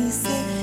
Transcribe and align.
he 0.00 0.10
said. 0.10 0.59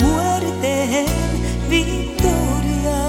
muerte 0.00 1.00
en 1.00 1.70
victoria. 1.70 3.00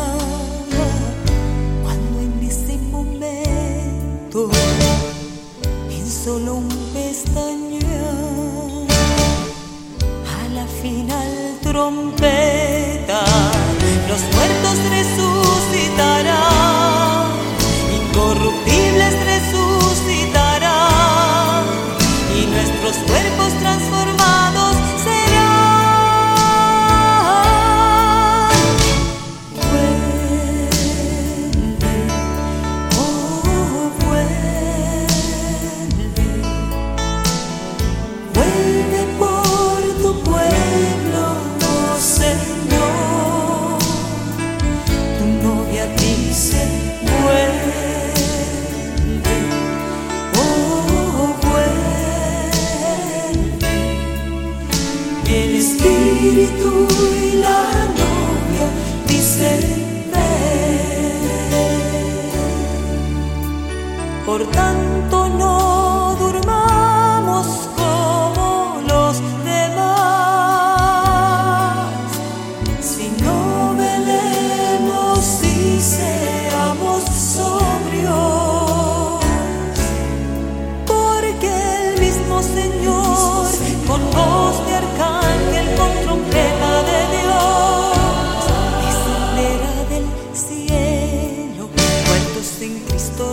Cuando 1.84 2.20
en 2.22 2.48
ese 2.48 2.78
momento, 2.92 4.50
en 5.90 6.08
solo 6.08 6.56
un 6.56 6.70
pestañear, 6.94 7.84
a 10.40 10.48
la 10.54 10.66
final 10.68 11.60
trompeta. 11.62 12.55
Por 64.26 64.42
tanto 64.48 65.30
no 65.30 66.16
durmamos 66.20 67.46
como 67.78 68.82
los 68.88 69.22
demás, 69.46 69.86
sino 72.82 73.76
velemos 73.78 75.44
y 75.44 75.80
seamos 75.80 77.04
sobrios, 77.36 78.14
porque 80.86 81.52
el 81.94 82.02
mismo 82.02 82.42
Señor 82.42 83.46
con 83.88 84.02
voz 84.12 84.56
de 84.68 84.74
arcángel, 84.76 85.68
con 85.78 85.92
trompeta, 86.04 86.55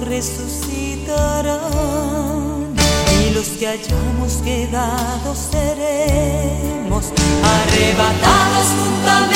resucitarán 0.00 1.62
y 3.20 3.30
los 3.30 3.48
que 3.48 3.66
hayamos 3.66 4.34
quedado 4.44 5.34
seremos 5.34 7.12
arrebatados 7.42 8.68
juntamente. 8.78 9.31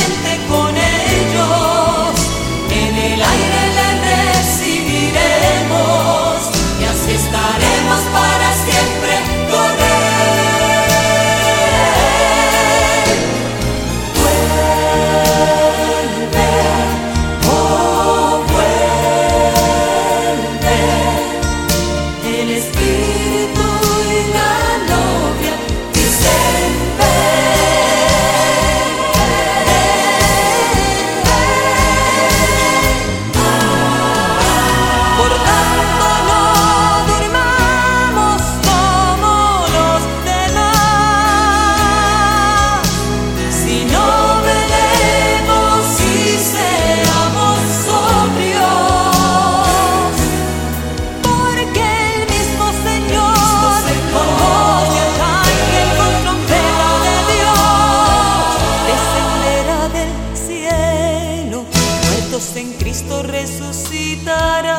resucitarán 63.41 64.73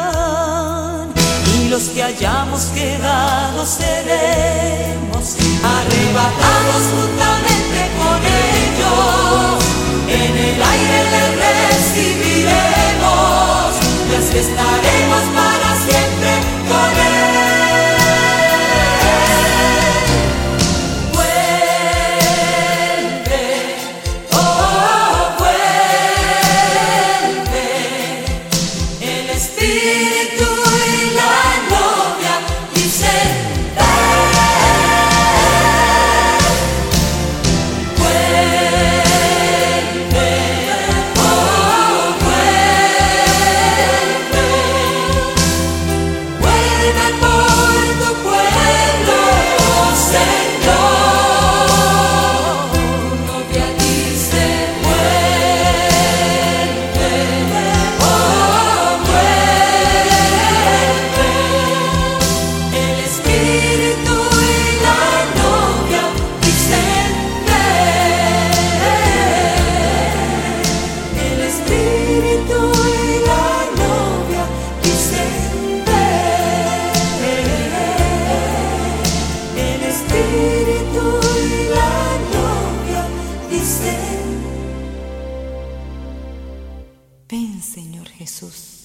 y 1.59 1.69
los 1.69 1.83
que 1.89 2.01
hayamos 2.03 2.65
quedado 2.67 3.65
seremos 3.65 5.35
arrebatados 5.77 6.83
juntamente 6.93 7.79
con 7.99 8.19
ellos. 8.49 9.63
En 10.07 10.33
el 10.49 10.59
aire 10.73 10.99
le 11.13 11.49
recibiremos 11.67 12.77
las 14.11 14.27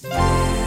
Bye. 0.02 0.61